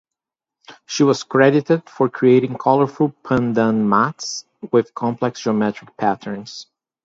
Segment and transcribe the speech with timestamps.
[0.87, 6.65] She was credited for creating colorful pandan mats with complex geometric patterns.